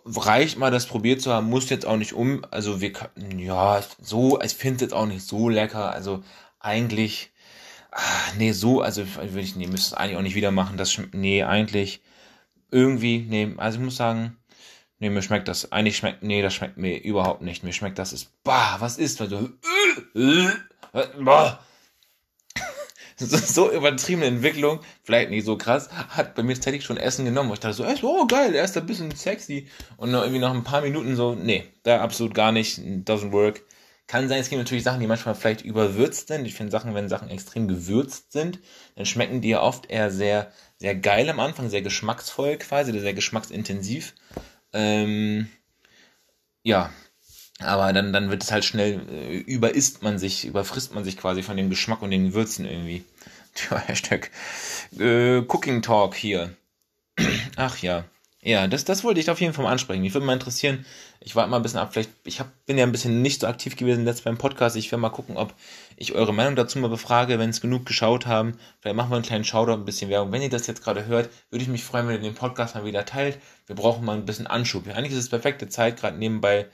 reicht 0.04 0.59
mal 0.59 0.71
das 0.71 0.87
probiert 0.87 1.23
zu 1.23 1.32
haben, 1.32 1.49
muss 1.49 1.71
jetzt 1.71 1.87
auch 1.87 1.97
nicht 1.97 2.12
um, 2.12 2.44
also 2.50 2.80
wir, 2.80 2.92
ja, 3.37 3.82
so, 4.00 4.40
ich 4.40 4.54
finde 4.54 4.76
es 4.76 4.80
jetzt 4.82 4.94
auch 4.94 5.06
nicht 5.06 5.26
so 5.26 5.49
lecker, 5.49 5.92
also 5.92 6.23
eigentlich, 6.59 7.32
Ah, 7.94 8.32
nee, 8.38 8.52
so, 8.52 8.80
also 8.80 9.04
würde 9.16 9.40
ich, 9.40 9.54
nee, 9.54 9.66
müsste 9.66 9.88
es 9.88 9.92
eigentlich 9.94 10.16
auch 10.16 10.22
nicht 10.22 10.34
wieder 10.34 10.50
machen. 10.50 10.78
Das, 10.78 10.99
nee, 11.12 11.42
eigentlich 11.42 12.00
irgendwie, 12.70 13.18
nee, 13.18 13.54
also 13.58 13.78
ich 13.78 13.84
muss 13.84 13.96
sagen, 13.96 14.38
nee, 14.99 15.11
mir 15.11 15.20
schmeckt 15.20 15.46
das, 15.46 15.72
eigentlich 15.72 15.99
schmeckt, 15.99 16.22
nee, 16.22 16.40
das 16.40 16.54
schmeckt 16.54 16.78
mir 16.78 17.02
überhaupt 17.02 17.42
nicht. 17.42 17.64
Mir 17.64 17.72
schmeckt 17.75 17.99
das 17.99 18.14
ist, 18.14 18.30
bah, 18.44 18.76
was 18.80 18.96
ist, 18.96 19.20
also, 19.20 19.50
bah. 21.20 21.61
so 23.18 23.70
übertriebene 23.70 24.26
Entwicklung, 24.26 24.80
vielleicht 25.04 25.30
nicht 25.30 25.44
so 25.44 25.56
krass, 25.56 25.90
hat 26.08 26.34
bei 26.34 26.42
mir 26.42 26.54
tatsächlich 26.54 26.84
schon 26.84 26.96
Essen 26.96 27.26
genommen. 27.26 27.50
Wo 27.50 27.54
ich 27.54 27.61
dachte 27.61 27.75
so, 27.75 27.84
oh 28.04 28.26
geil, 28.26 28.54
er 28.54 28.64
ist 28.64 28.76
ein 28.76 28.87
bisschen 28.87 29.14
sexy. 29.14 29.68
Und 29.99 30.14
irgendwie 30.14 30.38
nach 30.38 30.54
ein 30.54 30.64
paar 30.64 30.80
Minuten 30.80 31.14
so, 31.14 31.34
nee, 31.34 31.64
da 31.82 32.00
absolut 32.00 32.34
gar 32.34 32.52
nicht, 32.52 32.78
doesn't 32.78 33.32
work. 33.32 33.62
Kann 34.12 34.28
sein, 34.28 34.40
es 34.40 34.50
gibt 34.50 34.59
natürlich 34.59 34.85
Sachen, 34.85 35.00
die 35.00 35.07
manchmal 35.07 35.35
vielleicht 35.35 35.62
überwürzt 35.62 36.28
sind. 36.28 36.45
Ich 36.45 36.54
finde 36.54 36.71
Sachen, 36.71 36.95
wenn 36.95 37.09
Sachen 37.09 37.31
extrem 37.31 37.66
gewürzt 37.66 38.31
sind, 38.31 38.59
dann 38.95 39.07
schmecken 39.07 39.40
die 39.40 39.49
ja 39.49 39.62
oft 39.62 39.90
eher 39.90 40.11
sehr, 40.11 40.52
sehr 40.76 40.95
geil 40.95 41.31
am 41.31 41.40
Anfang, 41.40 41.71
sehr 41.71 41.81
geschmacksvoll 41.81 42.59
quasi, 42.59 42.92
sehr 43.00 43.14
geschmacksintensiv. 43.14 44.12
Ähm, 44.75 45.49
ja, 46.62 46.92
aber 47.61 47.95
dann, 47.95 48.12
dann 48.12 48.28
wird 48.28 48.42
es 48.42 48.52
halt 48.52 48.66
schnell, 48.66 49.00
äh, 49.09 49.38
überisst 49.38 50.02
man 50.02 50.19
sich, 50.19 50.45
überfrisst 50.45 50.92
man 50.92 51.04
sich 51.04 51.16
quasi 51.16 51.42
von 51.42 51.57
dem 51.57 51.71
Geschmack 51.71 52.02
und 52.02 52.11
den 52.11 52.26
Gewürzen 52.26 52.66
irgendwie. 52.66 53.07
Tja, 53.54 53.78
Hashtag 53.87 54.31
äh, 54.99 55.38
Cooking 55.38 55.81
Talk 55.81 56.14
hier. 56.16 56.54
Ach 57.57 57.78
ja. 57.78 58.04
Ja, 58.44 58.66
das, 58.66 58.84
das 58.84 59.04
wollte 59.04 59.20
ich 59.20 59.30
auf 59.30 59.40
jeden 59.40 59.52
Fall 59.54 59.64
mal 59.64 59.70
ansprechen. 59.70 60.02
Mich 60.02 60.14
würde 60.14 60.26
mal 60.26 60.32
interessieren, 60.32 60.84
ich 61.20 61.37
warte 61.37 61.49
mal 61.49 61.58
ein 61.58 61.62
bisschen 61.62 61.78
ab, 61.78 61.92
vielleicht, 61.92 62.11
ich 62.25 62.40
hab, 62.40 62.49
bin 62.66 62.76
ja 62.76 62.84
ein 62.84 62.90
bisschen 62.90 63.22
nicht 63.22 63.40
so 63.40 63.46
aktiv 63.46 63.76
gewesen 63.76 64.04
letztes 64.04 64.25
beim 64.25 64.37
Podcast. 64.37 64.75
Ich 64.75 64.90
werde 64.90 65.00
mal 65.00 65.11
gucken, 65.11 65.37
ob 65.37 65.54
ich 65.96 66.14
eure 66.14 66.34
Meinung 66.34 66.56
dazu 66.56 66.80
mal 66.80 66.88
befrage, 66.88 67.38
wenn 67.38 67.50
es 67.50 67.61
genug 67.61 67.87
geschaut 67.87 68.26
haben. 68.26 68.58
Vielleicht 68.80 68.96
machen 68.96 69.11
wir 69.11 69.16
einen 69.16 69.25
kleinen 69.25 69.44
Shoutout, 69.44 69.75
ein 69.75 69.84
bisschen 69.84 70.11
Werbung. 70.11 70.32
Wenn 70.32 70.42
ihr 70.42 70.50
das 70.50 70.66
jetzt 70.66 70.82
gerade 70.82 71.06
hört, 71.06 71.30
würde 71.50 71.62
ich 71.62 71.68
mich 71.68 71.84
freuen, 71.84 72.08
wenn 72.08 72.16
ihr 72.16 72.20
den 72.20 72.34
Podcast 72.34 72.75
mal 72.75 72.84
wieder 72.84 73.04
teilt. 73.04 73.38
Wir 73.66 73.76
brauchen 73.76 74.04
mal 74.04 74.16
ein 74.16 74.26
bisschen 74.26 74.49
Anschub. 74.49 74.88
Eigentlich 74.88 75.12
ist 75.12 75.18
es 75.18 75.28
perfekte 75.28 75.68
Zeit, 75.68 76.00
gerade 76.00 76.18
nebenbei 76.18 76.66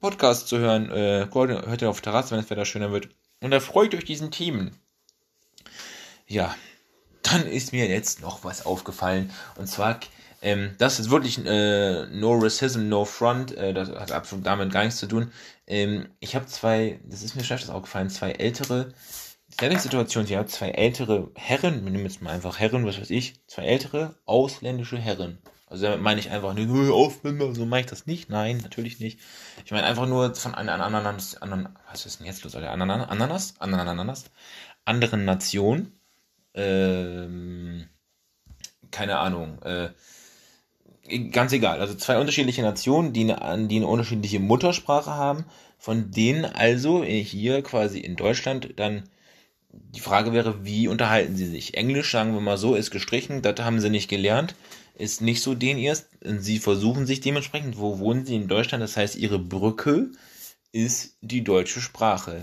Podcast 0.00 0.48
zu 0.48 0.58
hören. 0.58 0.90
Äh, 0.90 1.28
hört 1.32 1.82
ihr 1.82 1.88
auf 1.88 2.00
Terrasse, 2.00 2.32
wenn 2.32 2.40
es 2.40 2.50
wieder 2.50 2.64
schöner 2.64 2.90
wird. 2.90 3.10
Und 3.40 3.52
erfreut 3.52 3.94
euch 3.94 4.04
diesen 4.04 4.32
Themen. 4.32 4.76
Ja, 6.26 6.52
dann 7.22 7.46
ist 7.46 7.72
mir 7.72 7.86
jetzt 7.86 8.20
noch 8.22 8.42
was 8.42 8.66
aufgefallen. 8.66 9.30
Und 9.56 9.68
zwar 9.68 10.00
ähm, 10.42 10.74
das 10.78 10.98
ist 10.98 11.10
wirklich 11.10 11.38
äh, 11.46 12.06
No 12.06 12.34
Racism, 12.34 12.88
No 12.88 13.04
Front. 13.04 13.56
Äh, 13.56 13.72
das 13.72 13.88
hat 13.90 14.12
absolut 14.12 14.44
damit 14.44 14.72
gar 14.72 14.82
nichts 14.84 14.98
zu 14.98 15.06
tun. 15.06 15.32
Ähm, 15.66 16.08
ich 16.20 16.34
habe 16.34 16.46
zwei, 16.46 17.00
das 17.04 17.22
ist 17.22 17.36
mir 17.36 17.44
schlecht 17.44 17.70
aufgefallen, 17.70 18.10
zwei 18.10 18.32
ältere, 18.32 18.92
selbe 19.58 19.76
ich 19.76 20.36
habe 20.36 20.46
zwei 20.46 20.70
ältere 20.70 21.30
Herren, 21.34 21.84
wir 21.84 21.92
nehmen 21.92 22.04
jetzt 22.04 22.22
mal 22.22 22.30
einfach 22.30 22.58
Herren, 22.58 22.84
was 22.84 23.00
weiß 23.00 23.10
ich, 23.10 23.34
zwei 23.46 23.64
ältere 23.64 24.16
ausländische 24.24 24.98
Herren. 24.98 25.38
Also 25.66 25.84
damit 25.84 26.02
meine 26.02 26.20
ich 26.20 26.30
einfach 26.30 26.52
nicht, 26.52 26.68
nur 26.68 26.92
Ausländer, 26.92 27.54
so 27.54 27.64
meine 27.64 27.84
ich 27.84 27.90
das 27.90 28.06
nicht. 28.06 28.28
Nein, 28.28 28.58
natürlich 28.58 29.00
nicht. 29.00 29.20
Ich 29.64 29.70
meine 29.70 29.86
einfach 29.86 30.06
nur 30.06 30.34
von 30.34 30.54
einer 30.54 30.84
anderen, 30.84 31.68
was 31.90 32.04
ist 32.04 32.18
denn 32.18 32.26
jetzt 32.26 32.44
los, 32.44 32.54
Alter? 32.54 32.72
Ananas, 32.72 33.08
Ananas, 33.08 33.54
Ananas, 33.58 34.24
anderen 34.84 35.24
Nation. 35.24 35.92
Ähm, 36.52 37.88
keine 38.90 39.18
Ahnung, 39.18 39.62
äh, 39.62 39.90
ganz 41.30 41.52
egal. 41.52 41.80
Also 41.80 41.94
zwei 41.94 42.18
unterschiedliche 42.18 42.62
Nationen, 42.62 43.12
die 43.12 43.32
eine, 43.32 43.68
die 43.68 43.76
eine 43.76 43.86
unterschiedliche 43.86 44.40
Muttersprache 44.40 45.10
haben, 45.10 45.44
von 45.78 46.10
denen 46.10 46.44
also 46.44 47.02
hier 47.02 47.62
quasi 47.62 47.98
in 47.98 48.16
Deutschland 48.16 48.74
dann 48.76 49.04
die 49.72 50.00
Frage 50.00 50.32
wäre, 50.32 50.64
wie 50.64 50.86
unterhalten 50.86 51.36
sie 51.36 51.46
sich? 51.46 51.74
Englisch, 51.74 52.12
sagen 52.12 52.34
wir 52.34 52.40
mal 52.40 52.58
so, 52.58 52.74
ist 52.74 52.90
gestrichen, 52.90 53.42
das 53.42 53.58
haben 53.60 53.80
sie 53.80 53.90
nicht 53.90 54.08
gelernt, 54.08 54.54
ist 54.94 55.22
nicht 55.22 55.42
so 55.42 55.54
den 55.54 55.78
erst. 55.78 56.08
Sie 56.22 56.58
versuchen 56.58 57.06
sich 57.06 57.20
dementsprechend, 57.20 57.78
wo 57.78 57.98
wohnen 57.98 58.26
sie 58.26 58.36
in 58.36 58.48
Deutschland? 58.48 58.82
Das 58.82 58.96
heißt, 58.96 59.16
ihre 59.16 59.38
Brücke 59.38 60.10
ist 60.72 61.16
die 61.22 61.42
deutsche 61.42 61.80
Sprache. 61.80 62.42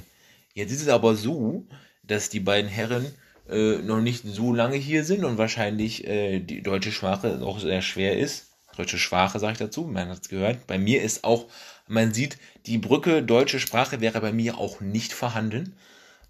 Jetzt 0.54 0.72
ist 0.72 0.82
es 0.82 0.88
aber 0.88 1.16
so, 1.16 1.66
dass 2.04 2.30
die 2.30 2.40
beiden 2.40 2.70
Herren 2.70 3.06
äh, 3.48 3.78
noch 3.78 4.02
nicht 4.02 4.24
so 4.26 4.54
lange 4.54 4.76
hier 4.76 5.04
sind 5.04 5.24
und 5.24 5.38
wahrscheinlich 5.38 6.08
äh, 6.08 6.40
die 6.40 6.64
deutsche 6.64 6.92
Sprache 6.92 7.42
auch 7.44 7.60
sehr 7.60 7.84
schwer 7.84 8.18
ist 8.18 8.49
deutsche 8.80 8.98
Sprache, 8.98 9.40
sage 9.40 9.54
ich 9.54 9.60
dazu, 9.60 9.84
man 9.84 10.10
hat 10.10 10.22
es 10.22 10.30
gehört. 10.30 10.66
Bei 10.66 10.80
mir 10.80 11.02
ist 11.02 11.24
auch, 11.24 11.48
man 11.88 12.14
sieht, 12.14 12.38
die 12.66 12.78
Brücke 12.78 13.22
deutsche 13.22 13.60
Sprache 13.60 14.00
wäre 14.00 14.22
bei 14.22 14.32
mir 14.32 14.58
auch 14.58 14.80
nicht 14.80 15.12
vorhanden. 15.12 15.76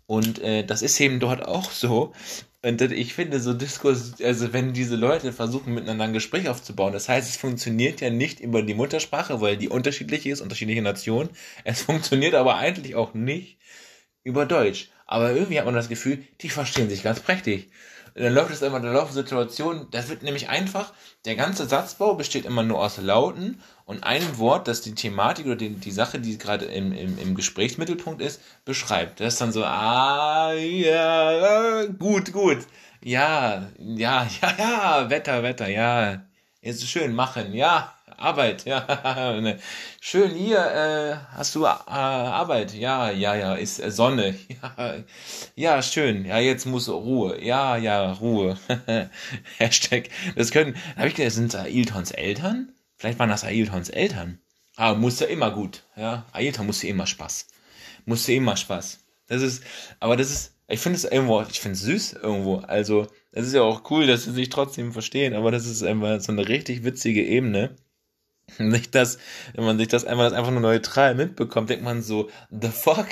Und 0.07 0.39
äh, 0.39 0.65
das 0.65 0.81
ist 0.81 0.99
eben 0.99 1.19
dort 1.19 1.47
auch 1.47 1.69
so. 1.69 2.13
Und 2.63 2.81
ich 2.81 3.13
finde 3.13 3.39
so 3.39 3.53
Diskurs, 3.53 4.15
also 4.21 4.51
wenn 4.51 4.73
diese 4.73 4.95
Leute 4.95 5.31
versuchen 5.31 5.75
miteinander 5.75 6.05
ein 6.05 6.13
Gespräch 6.13 6.49
aufzubauen, 6.49 6.91
das 6.91 7.07
heißt, 7.07 7.29
es 7.29 7.37
funktioniert 7.37 8.01
ja 8.01 8.09
nicht 8.09 8.39
über 8.39 8.63
die 8.63 8.73
Muttersprache, 8.73 9.39
weil 9.39 9.55
die 9.55 9.69
unterschiedlich 9.69 10.25
ist, 10.25 10.41
unterschiedliche 10.41 10.81
Nationen. 10.81 11.29
Es 11.63 11.83
funktioniert 11.83 12.33
aber 12.33 12.57
eigentlich 12.57 12.95
auch 12.95 13.13
nicht 13.13 13.59
über 14.23 14.45
Deutsch. 14.45 14.89
Aber 15.05 15.31
irgendwie 15.31 15.59
hat 15.59 15.65
man 15.65 15.75
das 15.75 15.89
Gefühl, 15.89 16.23
die 16.41 16.49
verstehen 16.49 16.89
sich 16.89 17.03
ganz 17.03 17.19
prächtig 17.19 17.69
dann 18.15 18.33
läuft 18.33 18.51
es 18.51 18.61
immer, 18.61 18.79
dann 18.79 18.93
laufen 18.93 19.13
Situationen, 19.13 19.87
das 19.91 20.09
wird 20.09 20.23
nämlich 20.23 20.49
einfach, 20.49 20.93
der 21.25 21.35
ganze 21.35 21.67
Satzbau 21.67 22.15
besteht 22.15 22.45
immer 22.45 22.63
nur 22.63 22.79
aus 22.79 22.97
Lauten 22.97 23.61
und 23.85 24.03
einem 24.03 24.37
Wort, 24.37 24.67
das 24.67 24.81
die 24.81 24.95
Thematik 24.95 25.45
oder 25.45 25.55
die, 25.55 25.69
die 25.69 25.91
Sache, 25.91 26.19
die 26.19 26.37
gerade 26.37 26.65
im, 26.65 26.91
im, 26.91 27.17
im 27.19 27.35
Gesprächsmittelpunkt 27.35 28.21
ist, 28.21 28.41
beschreibt. 28.65 29.19
Das 29.19 29.33
ist 29.33 29.41
dann 29.41 29.51
so, 29.51 29.63
ah, 29.63 30.53
ja, 30.53 31.85
gut, 31.85 32.31
gut, 32.31 32.59
ja, 33.03 33.69
ja, 33.77 34.27
ja, 34.41 34.55
ja, 34.57 35.09
Wetter, 35.09 35.43
Wetter, 35.43 35.67
ja, 35.67 36.23
ist 36.61 36.87
schön 36.87 37.15
machen, 37.15 37.53
ja, 37.53 37.93
Arbeit, 38.19 38.65
ja. 38.65 39.39
Ne. 39.41 39.59
Schön 40.01 40.31
hier, 40.31 40.59
äh, 40.59 41.35
hast 41.35 41.55
du 41.55 41.63
äh, 41.63 41.67
Arbeit? 41.67 42.73
Ja, 42.73 43.11
ja, 43.11 43.35
ja, 43.35 43.55
ist 43.55 43.79
äh, 43.79 43.91
Sonne. 43.91 44.35
Ja, 44.61 44.95
ja, 45.55 45.81
schön. 45.81 46.25
Ja, 46.25 46.39
jetzt 46.39 46.65
muss 46.65 46.89
Ruhe. 46.89 47.41
Ja, 47.43 47.77
ja, 47.77 48.11
Ruhe. 48.13 48.57
Hashtag. 49.57 50.09
Das 50.35 50.51
können, 50.51 50.75
habe 50.95 51.07
ich 51.07 51.15
gedacht, 51.15 51.33
sind 51.33 51.55
Ailtons 51.55 52.11
Eltern? 52.11 52.73
Vielleicht 52.97 53.19
waren 53.19 53.29
das 53.29 53.43
Ailtons 53.43 53.89
Eltern. 53.89 54.39
Aber 54.75 54.97
musste 54.97 55.25
immer 55.25 55.51
gut, 55.51 55.83
ja. 55.95 56.25
Ailton 56.31 56.65
musste 56.65 56.87
immer 56.87 57.05
Spaß. 57.05 57.47
Musste 58.05 58.33
immer 58.33 58.55
Spaß. 58.55 58.99
Das 59.27 59.41
ist, 59.41 59.63
aber 59.99 60.17
das 60.17 60.31
ist, 60.31 60.55
ich 60.67 60.79
finde 60.79 60.97
es 60.97 61.05
irgendwo, 61.05 61.41
ich 61.41 61.59
finde 61.59 61.75
es 61.75 61.81
süß 61.81 62.13
irgendwo. 62.13 62.57
Also, 62.57 63.07
es 63.31 63.47
ist 63.47 63.53
ja 63.53 63.61
auch 63.61 63.89
cool, 63.91 64.07
dass 64.07 64.23
sie 64.23 64.31
sich 64.31 64.49
trotzdem 64.49 64.91
verstehen, 64.91 65.33
aber 65.33 65.51
das 65.51 65.65
ist 65.65 65.83
einfach 65.83 66.19
so 66.21 66.31
eine 66.31 66.47
richtig 66.47 66.83
witzige 66.83 67.23
Ebene. 67.25 67.75
Nicht 68.57 68.95
das, 68.95 69.17
wenn 69.53 69.65
man 69.65 69.77
sich 69.77 69.87
das 69.87 70.05
einmal 70.05 70.33
einfach 70.33 70.51
nur 70.51 70.61
neutral 70.61 71.15
mitbekommt, 71.15 71.69
denkt 71.69 71.83
man 71.83 72.01
so, 72.01 72.29
the 72.49 72.69
fuck? 72.69 73.07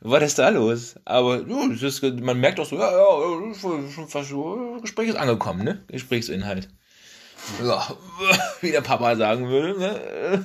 Was 0.00 0.22
ist 0.22 0.38
da 0.38 0.50
los? 0.50 0.96
Aber 1.04 1.46
ja, 1.46 1.72
ist, 1.72 2.02
man 2.02 2.38
merkt 2.38 2.60
auch 2.60 2.66
so, 2.66 2.76
ja, 2.76 2.90
ja, 2.90 3.54
schon 3.54 4.08
fast 4.08 4.28
so, 4.28 4.78
Gespräch 4.80 5.08
ist 5.08 5.16
angekommen, 5.16 5.64
ne? 5.64 5.82
Gesprächsinhalt. 5.88 6.68
Ja, 7.62 7.96
wie 8.60 8.70
der 8.70 8.82
Papa 8.82 9.16
sagen 9.16 9.48
würde, 9.48 9.78
ne? 9.78 10.44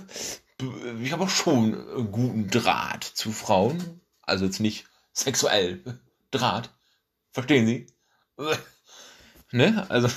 Ich 1.02 1.12
habe 1.12 1.24
auch 1.24 1.30
schon 1.30 1.74
einen 1.74 2.12
guten 2.12 2.50
Draht 2.50 3.04
zu 3.04 3.32
Frauen. 3.32 4.02
Also 4.22 4.46
jetzt 4.46 4.60
nicht 4.60 4.86
sexuell. 5.14 5.82
Draht. 6.32 6.70
Verstehen 7.32 7.66
Sie? 7.66 7.88
Ne? 9.52 9.84
Also, 9.90 10.10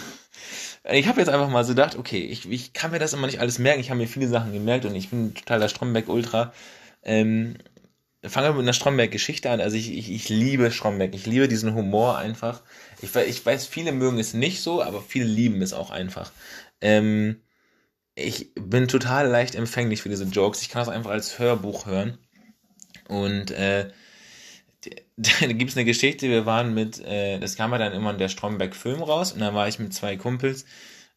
ich 0.90 1.06
habe 1.06 1.20
jetzt 1.20 1.28
einfach 1.28 1.48
mal 1.48 1.64
so 1.64 1.72
gedacht, 1.72 1.96
okay, 1.96 2.24
ich, 2.24 2.50
ich 2.50 2.72
kann 2.72 2.90
mir 2.90 2.98
das 2.98 3.12
immer 3.12 3.26
nicht 3.26 3.40
alles 3.40 3.58
merken. 3.58 3.80
Ich 3.80 3.90
habe 3.90 4.00
mir 4.00 4.08
viele 4.08 4.28
Sachen 4.28 4.52
gemerkt 4.52 4.84
und 4.84 4.94
ich 4.94 5.10
bin 5.10 5.34
totaler 5.34 5.68
Stromberg-Ultra. 5.68 6.52
Ähm, 7.04 7.56
fangen 8.24 8.48
wir 8.48 8.52
mit 8.54 8.62
einer 8.62 8.72
Stromberg-Geschichte 8.72 9.50
an. 9.50 9.60
Also 9.60 9.76
ich, 9.76 9.92
ich, 9.92 10.10
ich 10.10 10.28
liebe 10.28 10.70
Stromberg. 10.72 11.14
Ich 11.14 11.26
liebe 11.26 11.46
diesen 11.46 11.74
Humor 11.74 12.18
einfach. 12.18 12.62
Ich, 13.00 13.14
ich 13.14 13.46
weiß, 13.46 13.66
viele 13.66 13.92
mögen 13.92 14.18
es 14.18 14.34
nicht 14.34 14.60
so, 14.60 14.82
aber 14.82 15.00
viele 15.00 15.26
lieben 15.26 15.62
es 15.62 15.72
auch 15.72 15.90
einfach. 15.90 16.32
Ähm, 16.80 17.40
ich 18.14 18.52
bin 18.54 18.88
total 18.88 19.28
leicht 19.28 19.54
empfänglich 19.54 20.02
für 20.02 20.08
diese 20.08 20.24
Jokes. 20.24 20.62
Ich 20.62 20.68
kann 20.68 20.80
das 20.80 20.88
einfach 20.88 21.10
als 21.10 21.38
Hörbuch 21.38 21.86
hören. 21.86 22.18
Und 23.08 23.52
äh, 23.52 23.90
da 25.40 25.46
gibt 25.46 25.70
es 25.70 25.76
eine 25.76 25.84
Geschichte, 25.84 26.28
wir 26.28 26.46
waren 26.46 26.74
mit, 26.74 27.00
äh, 27.00 27.38
das 27.38 27.56
kam 27.56 27.72
ja 27.72 27.78
dann 27.78 27.92
immer 27.92 28.10
in 28.10 28.18
der 28.18 28.28
Stromberg-Film 28.28 29.02
raus 29.02 29.32
und 29.32 29.40
dann 29.40 29.54
war 29.54 29.68
ich 29.68 29.78
mit 29.78 29.94
zwei 29.94 30.16
Kumpels, 30.16 30.64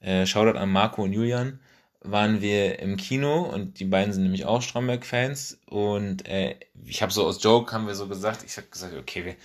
äh, 0.02 0.26
Shoutout 0.26 0.58
an 0.58 0.70
Marco 0.70 1.04
und 1.04 1.14
Julian, 1.14 1.60
waren 2.02 2.42
wir 2.42 2.80
im 2.80 2.98
Kino 2.98 3.42
und 3.42 3.80
die 3.80 3.86
beiden 3.86 4.14
sind 4.14 4.24
nämlich 4.24 4.46
auch 4.46 4.62
Stromberg-Fans 4.62 5.60
und 5.66 6.28
äh, 6.28 6.56
ich 6.86 7.02
habe 7.02 7.12
so 7.12 7.26
aus 7.26 7.42
Joke, 7.44 7.74
haben 7.74 7.88
wir 7.88 7.96
so 7.96 8.08
gesagt, 8.08 8.44
ich 8.46 8.58
habe 8.58 8.68
gesagt, 8.68 8.96
okay, 8.96 9.26
wir 9.26 9.36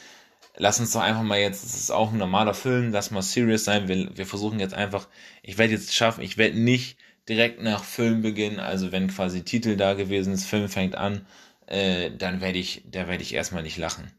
lass 0.57 0.79
uns 0.79 0.93
doch 0.93 1.01
einfach 1.01 1.23
mal 1.23 1.39
jetzt, 1.39 1.65
das 1.65 1.75
ist 1.75 1.91
auch 1.91 2.13
ein 2.13 2.19
normaler 2.19 2.55
Film, 2.55 2.93
lass 2.93 3.11
mal 3.11 3.23
serious 3.23 3.65
sein, 3.65 3.89
wir, 3.89 4.17
wir 4.17 4.27
versuchen 4.27 4.61
jetzt 4.61 4.75
einfach, 4.75 5.09
ich 5.43 5.59
werde 5.59 5.73
jetzt 5.73 5.95
schaffen, 5.95 6.23
ich 6.23 6.37
werde 6.37 6.59
nicht 6.59 6.99
direkt 7.29 7.63
nach 7.63 7.85
Film 7.85 8.23
beginnen, 8.23 8.61
also 8.61 8.93
wenn 8.93 9.09
quasi 9.09 9.43
Titel 9.43 9.77
da 9.77 9.95
gewesen 9.95 10.33
ist, 10.35 10.45
Film 10.45 10.69
fängt 10.69 10.97
an, 10.97 11.27
äh, 11.67 12.11
dann 12.11 12.41
werde 12.41 12.59
ich, 12.59 12.83
da 12.91 13.09
werde 13.09 13.23
ich 13.23 13.35
erstmal 13.35 13.63
nicht 13.63 13.79
lachen. 13.79 14.11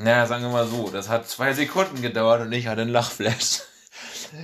Naja, 0.00 0.26
sagen 0.26 0.44
wir 0.44 0.50
mal 0.50 0.66
so, 0.66 0.90
das 0.90 1.08
hat 1.08 1.28
zwei 1.28 1.52
Sekunden 1.52 2.00
gedauert 2.00 2.42
und 2.42 2.52
ich 2.52 2.68
hatte 2.68 2.82
einen 2.82 2.90
Lachflash. 2.90 3.62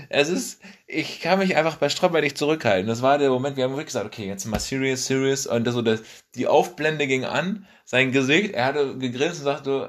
Es 0.08 0.28
ist, 0.28 0.60
ich 0.86 1.20
kann 1.20 1.38
mich 1.38 1.56
einfach 1.56 1.76
bei 1.76 1.88
Stromberg 1.88 2.24
nicht 2.24 2.38
zurückhalten. 2.38 2.88
Das 2.88 3.02
war 3.02 3.18
der 3.18 3.30
Moment, 3.30 3.56
wir 3.56 3.64
haben 3.64 3.72
wirklich 3.72 3.86
gesagt, 3.86 4.06
okay, 4.06 4.26
jetzt 4.26 4.46
mal 4.46 4.58
serious, 4.58 5.06
serious. 5.06 5.46
Und 5.46 5.64
das, 5.64 5.74
so, 5.74 5.82
das, 5.82 6.00
die 6.34 6.48
Aufblende 6.48 7.06
ging 7.06 7.24
an, 7.24 7.66
sein 7.84 8.10
Gesicht, 8.10 8.54
er 8.54 8.64
hatte 8.64 8.98
gegrinst 8.98 9.40
und 9.40 9.44
sagte, 9.44 9.88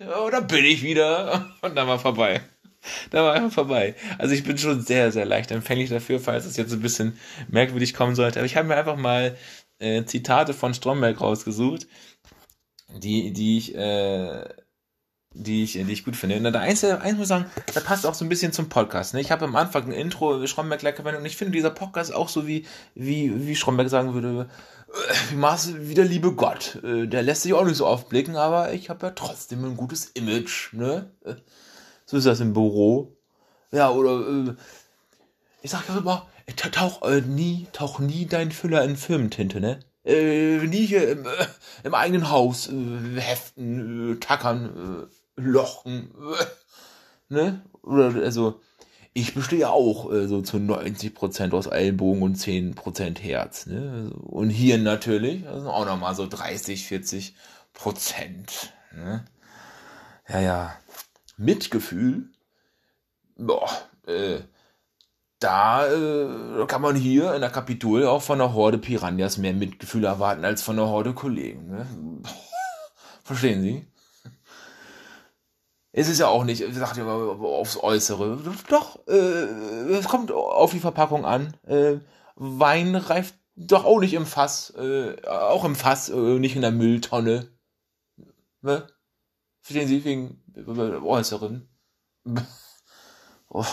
äh, 0.00 0.04
oh, 0.18 0.28
da 0.30 0.40
bin 0.40 0.64
ich 0.64 0.82
wieder. 0.82 1.50
Und 1.62 1.76
dann 1.76 1.88
war 1.88 1.98
vorbei. 1.98 2.42
Da 3.10 3.24
war 3.24 3.32
einfach 3.34 3.52
vorbei. 3.52 3.94
Also 4.18 4.34
ich 4.34 4.44
bin 4.44 4.58
schon 4.58 4.82
sehr, 4.82 5.12
sehr 5.12 5.24
leicht 5.24 5.50
empfänglich 5.50 5.88
dafür, 5.88 6.20
falls 6.20 6.44
es 6.44 6.56
jetzt 6.56 6.72
ein 6.72 6.82
bisschen 6.82 7.18
merkwürdig 7.48 7.94
kommen 7.94 8.14
sollte. 8.14 8.40
Aber 8.40 8.46
ich 8.46 8.56
habe 8.56 8.68
mir 8.68 8.76
einfach 8.76 8.96
mal 8.96 9.36
äh, 9.78 10.04
Zitate 10.04 10.52
von 10.52 10.74
Stromberg 10.74 11.20
rausgesucht, 11.20 11.86
die, 12.98 13.32
die 13.32 13.58
ich, 13.58 13.74
äh, 13.74 14.44
die 15.34 15.64
ich, 15.64 15.72
die 15.72 15.92
ich 15.92 16.04
gut 16.04 16.16
finde. 16.16 16.36
Und 16.36 16.44
da 16.44 16.60
eins, 16.60 16.82
eins 16.84 17.18
muss 17.18 17.24
ich 17.24 17.28
sagen, 17.28 17.46
da 17.74 17.80
passt 17.80 18.06
auch 18.06 18.14
so 18.14 18.24
ein 18.24 18.28
bisschen 18.28 18.52
zum 18.52 18.68
Podcast. 18.68 19.14
Ne? 19.14 19.20
Ich 19.20 19.30
habe 19.30 19.44
am 19.44 19.56
Anfang 19.56 19.84
ein 19.84 19.92
Intro 19.92 20.46
Stromberg 20.46 20.82
lecker 20.82 21.04
und 21.18 21.26
ich 21.26 21.36
finde 21.36 21.52
dieser 21.52 21.70
Podcast 21.70 22.14
auch 22.14 22.28
so 22.28 22.46
wie, 22.46 22.64
wie, 22.94 23.46
wie 23.46 23.56
Stromberg 23.56 23.90
sagen 23.90 24.14
würde, 24.14 24.48
äh, 24.88 25.14
wie 25.30 25.36
Maß 25.36 25.74
wie 25.80 25.94
der 25.94 26.04
liebe 26.04 26.32
Gott. 26.32 26.80
Äh, 26.82 27.06
der 27.06 27.22
lässt 27.22 27.42
sich 27.42 27.52
auch 27.52 27.64
nicht 27.64 27.76
so 27.76 27.86
aufblicken, 27.86 28.36
aber 28.36 28.72
ich 28.72 28.88
habe 28.90 29.06
ja 29.06 29.12
trotzdem 29.12 29.64
ein 29.64 29.76
gutes 29.76 30.06
Image. 30.06 30.72
Ne? 30.72 31.10
So 32.06 32.16
ist 32.16 32.26
das 32.26 32.40
im 32.40 32.52
Büro. 32.52 33.16
Ja, 33.72 33.90
oder 33.90 34.56
ich 35.62 35.70
sag 35.70 35.88
ja 35.88 35.98
immer, 35.98 36.26
tauch 36.72 37.02
äh, 37.02 37.22
nie, 37.22 37.66
tauch 37.72 37.98
nie 37.98 38.26
deinen 38.26 38.52
Füller 38.52 38.84
in 38.84 38.96
Firmentinte, 38.96 39.60
ne? 39.60 39.80
Äh, 40.04 40.58
nie 40.58 40.86
hier 40.86 41.10
im, 41.10 41.24
äh, 41.24 41.46
im 41.82 41.94
eigenen 41.94 42.30
Haus 42.30 42.68
äh, 42.68 43.20
heften, 43.20 44.12
äh, 44.12 44.16
tackern, 44.20 45.08
äh, 45.08 45.23
lochen, 45.36 46.14
äh, 46.38 46.44
ne? 47.34 47.62
Oder 47.82 48.14
also 48.22 48.60
ich 49.16 49.32
bestehe 49.32 49.70
auch 49.70 50.12
äh, 50.12 50.26
so 50.26 50.42
zu 50.42 50.56
90% 50.56 51.52
aus 51.52 51.66
Ellenbogen 51.66 52.22
und 52.22 52.36
10% 52.36 53.20
Herz. 53.20 53.66
Ne? 53.66 54.10
Und 54.12 54.50
hier 54.50 54.76
natürlich, 54.76 55.46
also 55.46 55.70
auch 55.70 55.86
nochmal 55.86 56.16
so 56.16 56.26
30, 56.26 56.84
40 56.86 57.36
Prozent. 57.72 58.72
Ne? 58.92 59.24
Ja, 60.28 60.40
ja. 60.40 60.76
Mitgefühl, 61.36 62.28
boah, 63.36 63.68
äh, 64.06 64.40
da 65.38 65.86
äh, 65.86 66.66
kann 66.66 66.82
man 66.82 66.96
hier 66.96 67.34
in 67.34 67.40
der 67.40 67.50
Kapitol 67.50 68.06
auch 68.06 68.22
von 68.22 68.38
der 68.38 68.52
Horde 68.52 68.78
Piranhas 68.78 69.38
mehr 69.38 69.52
Mitgefühl 69.52 70.04
erwarten 70.04 70.44
als 70.44 70.62
von 70.62 70.76
der 70.76 70.86
Horde 70.86 71.12
Kollegen. 71.12 71.68
Ne? 71.68 71.86
Verstehen 73.22 73.62
Sie? 73.62 73.86
Es 75.96 76.08
ist 76.08 76.18
ja 76.18 76.26
auch 76.26 76.42
nicht, 76.42 76.64
sagt 76.74 76.96
ihr 76.96 77.06
aufs 77.06 77.76
Äußere. 77.76 78.40
Doch, 78.68 79.06
äh, 79.06 79.12
es 79.92 80.06
kommt 80.06 80.32
auf 80.32 80.72
die 80.72 80.80
Verpackung 80.80 81.24
an. 81.24 81.56
Äh, 81.68 81.98
Wein 82.34 82.96
reift 82.96 83.36
doch 83.54 83.84
auch 83.84 84.00
nicht 84.00 84.14
im 84.14 84.26
Fass, 84.26 84.70
äh, 84.76 85.14
auch 85.24 85.64
im 85.64 85.76
Fass, 85.76 86.08
äh, 86.08 86.16
nicht 86.40 86.56
in 86.56 86.62
der 86.62 86.72
Mülltonne. 86.72 87.46
Ne? 88.62 88.88
Verstehen 89.60 89.86
Sie, 89.86 90.04
wegen 90.04 90.42
äh, 90.56 90.60
Äußeren. 90.70 91.68
oh. 93.50 93.64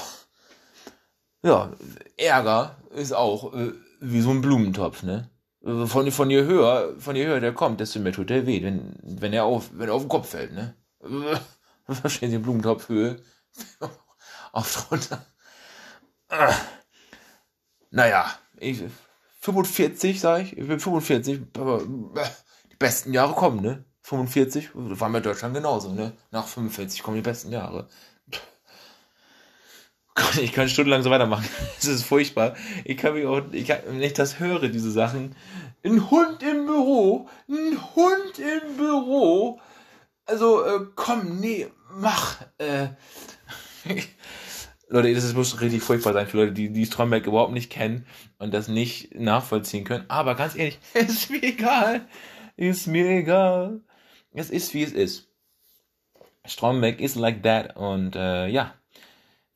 Ja, 1.42 1.72
Ärger 2.18 2.78
ist 2.92 3.14
auch 3.14 3.52
äh, 3.56 3.72
wie 4.00 4.22
so 4.22 4.30
ein 4.30 4.42
Blumentopf, 4.42 5.02
ne? 5.02 5.32
Von, 5.64 6.12
von 6.12 6.30
je 6.30 6.44
höher, 6.44 6.94
von 7.00 7.16
je 7.16 7.26
höher 7.26 7.40
der 7.40 7.54
kommt, 7.54 7.80
desto 7.80 8.00
mehr 8.00 8.14
tut 8.14 8.30
er 8.30 8.46
weh, 8.46 8.62
wenn, 8.62 8.96
wenn 9.02 9.34
er 9.34 9.46
auf, 9.46 9.72
wenn 9.74 9.90
er 9.90 9.96
auf 9.96 10.04
den 10.04 10.10
Kopf 10.10 10.30
fällt, 10.30 10.54
ne? 10.54 10.76
Verstehen 11.94 12.32
Sie, 12.32 12.38
Blumentopfhöhe. 12.38 13.22
auf 14.52 14.88
drunter. 14.88 15.26
Ah. 16.30 16.54
Naja, 17.90 18.32
ich, 18.58 18.84
45, 19.42 20.20
sag 20.20 20.44
ich. 20.44 20.58
Ich 20.58 20.68
bin 20.68 20.80
45, 20.80 21.42
aber 21.58 21.82
die 22.72 22.76
besten 22.78 23.14
Jahre 23.14 23.34
kommen, 23.34 23.62
ne? 23.62 23.86
45, 24.04 24.72
war 24.74 25.10
mir 25.10 25.22
Deutschland 25.22 25.54
genauso, 25.54 25.94
ne? 25.94 26.14
Nach 26.32 26.48
45 26.48 27.04
kommen 27.04 27.18
die 27.18 27.22
besten 27.22 27.52
Jahre. 27.52 27.88
Ich 30.42 30.52
kann 30.52 30.70
stundenlang 30.70 31.04
so 31.04 31.10
weitermachen. 31.10 31.48
Es 31.80 31.86
ist 31.86 32.04
furchtbar. 32.04 32.56
Ich 32.84 32.98
kann 32.98 33.14
mich 33.14 33.26
auch, 33.26 33.42
ich 33.52 33.66
kann, 33.68 33.80
wenn 33.86 34.02
ich 34.02 34.14
das 34.14 34.40
höre, 34.40 34.68
diese 34.68 34.92
Sachen. 34.92 35.36
Ein 35.84 36.12
Hund 36.12 36.44
im 36.44 36.66
Büro, 36.66 37.28
ein 37.50 37.80
Hund 37.96 38.38
im 38.38 38.78
Büro. 38.78 39.60
Also, 40.26 40.64
äh, 40.64 40.86
komm, 40.96 41.40
nee, 41.40 41.68
mach. 41.96 42.38
Äh. 42.58 42.90
Leute, 44.92 45.14
das 45.14 45.34
muss 45.34 45.62
richtig 45.62 45.82
furchtbar 45.84 46.12
sein 46.14 46.28
für 46.28 46.38
Leute, 46.38 46.52
die, 46.52 46.70
die 46.70 46.86
Stromberg 46.86 47.26
überhaupt 47.26 47.54
nicht 47.54 47.72
kennen 47.72 48.06
und 48.40 48.54
das 48.54 48.68
nicht 48.68 49.16
nachvollziehen 49.16 49.86
können. 49.86 50.06
Aber 50.10 50.36
ganz 50.36 50.56
ehrlich, 50.56 50.80
ist 50.94 51.30
mir 51.30 51.42
egal. 51.42 52.02
Ist 52.58 52.88
mir 52.88 53.10
egal. 53.10 53.80
Es 54.34 54.50
ist, 54.50 54.74
wie 54.74 54.84
es 54.84 54.92
ist. 54.92 55.30
Stromberg 56.46 57.00
ist 57.00 57.16
like 57.16 57.42
that 57.44 57.78
und 57.78 58.16
äh, 58.16 58.48
ja. 58.48 58.74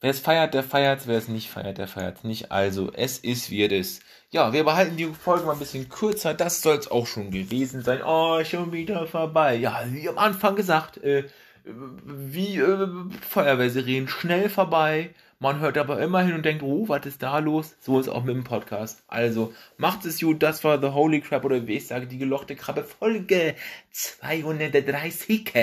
Wer 0.01 0.11
es 0.11 0.19
feiert, 0.19 0.53
der 0.53 0.63
feiert 0.63 1.07
Wer 1.07 1.17
es 1.17 1.27
nicht 1.27 1.49
feiert, 1.49 1.79
der 1.79 1.87
feiert 1.87 2.23
nicht. 2.23 2.51
Also, 2.51 2.91
es 2.93 3.17
ist, 3.17 3.49
wie 3.49 3.63
es 3.65 3.71
ist. 3.71 4.03
Ja, 4.29 4.53
wir 4.53 4.63
behalten 4.63 4.97
die 4.97 5.05
Folge 5.05 5.45
mal 5.45 5.53
ein 5.53 5.59
bisschen 5.59 5.89
kürzer. 5.89 6.33
Das 6.33 6.61
soll 6.61 6.77
es 6.77 6.89
auch 6.91 7.07
schon 7.07 7.31
gewesen 7.31 7.81
sein. 7.81 8.01
Oh, 8.05 8.43
schon 8.43 8.71
wieder 8.71 9.07
vorbei. 9.07 9.55
Ja, 9.55 9.83
wie 9.87 10.07
am 10.07 10.17
Anfang 10.17 10.55
gesagt, 10.55 10.97
äh, 10.97 11.25
wie 11.65 12.57
äh, 12.57 12.87
Feuerwehrserien 13.27 14.07
schnell 14.07 14.49
vorbei. 14.49 15.13
Man 15.39 15.59
hört 15.59 15.77
aber 15.77 16.01
immer 16.01 16.21
hin 16.21 16.33
und 16.33 16.43
denkt, 16.45 16.63
oh, 16.63 16.87
was 16.87 17.05
ist 17.05 17.21
da 17.21 17.39
los? 17.39 17.75
So 17.79 17.99
ist 17.99 18.07
auch 18.07 18.23
mit 18.23 18.35
dem 18.35 18.43
Podcast. 18.43 19.03
Also, 19.07 19.53
macht 19.77 20.05
es 20.05 20.19
gut. 20.19 20.41
Das 20.41 20.63
war 20.63 20.79
The 20.79 20.89
Holy 20.89 21.21
Crab 21.21 21.43
oder 21.43 21.67
wie 21.67 21.75
ich 21.75 21.87
sage, 21.87 22.07
die 22.07 22.17
gelochte 22.17 22.55
Krabbe 22.55 22.83
Folge 22.83 23.55
230. 23.91 25.53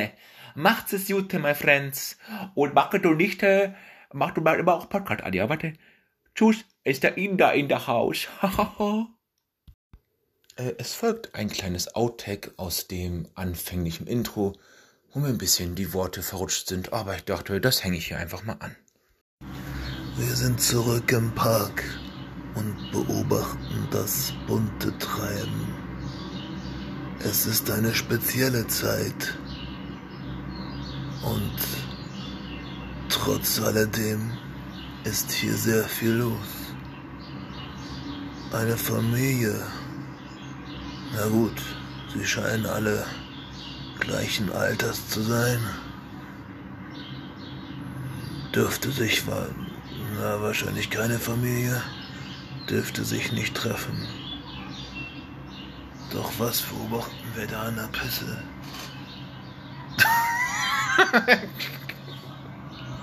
Macht 0.54 0.92
es 0.92 1.08
gut, 1.08 1.32
my 1.32 1.54
friends. 1.54 2.18
Und 2.54 2.74
macht 2.74 3.04
du 3.04 3.14
nicht, 3.14 3.42
äh, 3.42 3.72
macht 4.12 4.36
du 4.36 4.42
mal 4.42 4.58
immer 4.58 4.74
auch 4.74 4.88
Podcast 4.88 5.22
an. 5.22 5.32
Ja, 5.32 5.48
warte. 5.48 5.72
Tschüss, 6.34 6.64
ist 6.84 7.02
der 7.02 7.16
Inder 7.16 7.54
in 7.54 7.68
der 7.68 7.86
Haus. 7.86 8.28
Äh, 10.56 10.74
es 10.76 10.92
folgt 10.92 11.34
ein 11.34 11.48
kleines 11.48 11.94
Outtake 11.94 12.52
aus 12.58 12.86
dem 12.86 13.26
anfänglichen 13.34 14.06
Intro 14.06 14.52
wo 15.12 15.20
mir 15.20 15.28
ein 15.28 15.38
bisschen 15.38 15.74
die 15.74 15.92
Worte 15.92 16.22
verrutscht 16.22 16.68
sind, 16.68 16.92
aber 16.92 17.14
ich 17.14 17.24
dachte, 17.24 17.60
das 17.60 17.84
hänge 17.84 17.98
ich 17.98 18.08
hier 18.08 18.18
einfach 18.18 18.44
mal 18.44 18.56
an. 18.60 18.74
Wir 20.16 20.34
sind 20.34 20.60
zurück 20.60 21.10
im 21.12 21.34
Park 21.34 21.84
und 22.54 22.90
beobachten 22.92 23.88
das 23.90 24.32
bunte 24.46 24.96
Treiben. 24.98 25.74
Es 27.20 27.46
ist 27.46 27.70
eine 27.70 27.94
spezielle 27.94 28.66
Zeit 28.66 29.38
und 31.22 31.56
trotz 33.08 33.60
alledem 33.60 34.32
ist 35.04 35.30
hier 35.30 35.54
sehr 35.54 35.84
viel 35.84 36.12
los. 36.12 36.48
Eine 38.52 38.76
Familie. 38.76 39.54
Na 41.14 41.26
gut, 41.28 41.62
sie 42.12 42.24
scheinen 42.24 42.66
alle 42.66 43.06
gleichen 44.02 44.52
Alters 44.52 45.08
zu 45.08 45.22
sein. 45.22 45.58
Dürfte 48.54 48.90
sich 48.90 49.22
na, 49.26 50.42
wahrscheinlich 50.42 50.90
keine 50.90 51.18
Familie, 51.18 51.80
dürfte 52.68 53.04
sich 53.04 53.32
nicht 53.32 53.54
treffen. 53.54 54.06
Doch 56.12 56.32
was 56.38 56.62
beobachten 56.62 57.26
wir 57.34 57.46
da 57.46 57.62
an 57.62 57.76
der 57.76 57.88
Pisse? 57.88 58.42